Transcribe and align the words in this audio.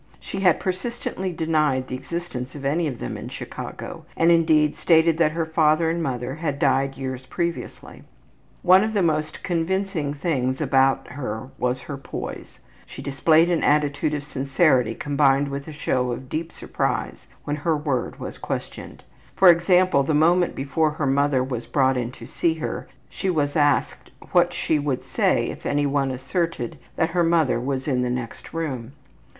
She 0.19 0.39
had 0.39 0.59
persistently 0.59 1.31
denied 1.31 1.87
the 1.87 1.93
existence 1.95 2.55
of 2.55 2.65
any 2.65 2.87
of 2.87 2.97
them 2.97 3.17
in 3.17 3.29
Chicago, 3.29 4.03
and, 4.17 4.31
indeed, 4.31 4.75
stated 4.75 5.19
that 5.19 5.33
her 5.33 5.45
father 5.45 5.91
and 5.91 6.01
mother 6.01 6.33
had 6.33 6.57
died 6.57 6.97
years 6.97 7.27
previously. 7.27 8.01
One 8.63 8.83
of 8.83 8.93
the 8.95 9.03
most 9.03 9.43
convincing 9.43 10.15
things 10.15 10.59
about 10.59 11.09
her 11.09 11.51
was 11.59 11.81
her 11.81 11.97
poise; 11.97 12.57
she 12.87 13.03
displayed 13.03 13.51
an 13.51 13.61
attitude 13.63 14.15
of 14.15 14.23
sincerity 14.23 14.95
combined 14.95 15.49
with 15.49 15.67
a 15.67 15.71
show 15.71 16.11
of 16.11 16.29
deep 16.29 16.51
surprise 16.51 17.27
when 17.43 17.57
her 17.57 17.77
word 17.77 18.19
was 18.19 18.39
questioned. 18.39 19.03
For 19.35 19.49
example, 19.49 20.01
the 20.01 20.15
moment 20.15 20.55
before 20.55 20.89
her 20.93 21.05
mother 21.05 21.43
was 21.43 21.67
brought 21.67 21.95
in 21.95 22.11
to 22.13 22.25
see 22.25 22.55
her, 22.55 22.87
she 23.07 23.29
was 23.29 23.55
asked 23.55 24.09
what 24.31 24.51
she 24.51 24.79
would 24.79 25.03
say 25.03 25.51
if 25.51 25.63
anyone 25.63 26.09
asserted 26.09 26.79
that 26.95 27.11
her 27.11 27.23
mother 27.23 27.59
was 27.59 27.87
in 27.87 28.01
the 28.01 28.09
next 28.09 28.51
room. 28.51 28.93